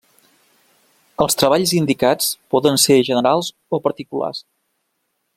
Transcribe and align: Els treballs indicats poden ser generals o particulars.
Els 1.25 1.37
treballs 1.41 1.73
indicats 1.79 2.31
poden 2.55 2.81
ser 2.87 2.97
generals 3.13 3.51
o 3.79 3.81
particulars. 3.89 4.41